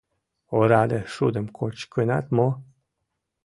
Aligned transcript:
—Ораде 0.57 0.99
шудым 1.13 1.45
кочкынат 1.57 2.25
мо? 2.37 2.49